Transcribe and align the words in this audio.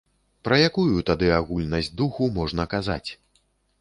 Пра 0.47 0.57
якую 0.69 1.03
тады 1.09 1.29
агульнасць 1.39 1.93
духу 1.99 2.31
можна 2.39 2.67
казаць? 2.73 3.09